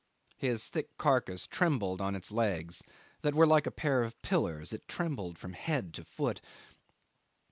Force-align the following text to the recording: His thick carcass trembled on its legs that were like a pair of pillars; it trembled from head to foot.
His 0.39 0.67
thick 0.67 0.97
carcass 0.97 1.45
trembled 1.45 2.01
on 2.01 2.15
its 2.15 2.31
legs 2.31 2.81
that 3.21 3.35
were 3.35 3.45
like 3.45 3.67
a 3.67 3.71
pair 3.71 4.01
of 4.01 4.19
pillars; 4.23 4.73
it 4.73 4.87
trembled 4.87 5.37
from 5.37 5.53
head 5.53 5.93
to 5.93 6.03
foot. 6.03 6.41